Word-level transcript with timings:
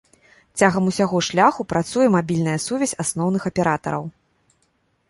Цягам 0.61 0.87
усяго 0.91 1.17
шляху 1.27 1.65
працуе 1.75 2.07
мабільная 2.17 2.57
сувязь 2.67 2.99
асноўных 3.05 3.41
аператараў. 3.53 4.03